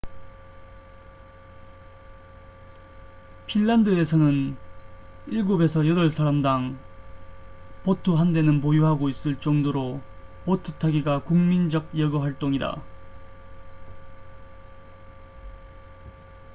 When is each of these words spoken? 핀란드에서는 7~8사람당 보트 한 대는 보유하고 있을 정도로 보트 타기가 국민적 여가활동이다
핀란드에서는 3.45 4.57
7~8사람당 5.27 6.75
보트 7.83 8.09
한 8.09 8.33
대는 8.33 8.61
보유하고 8.61 9.09
있을 9.09 9.35
정도로 9.39 10.01
보트 10.45 10.71
타기가 10.79 11.21
국민적 11.21 11.89
여가활동이다 11.95 12.81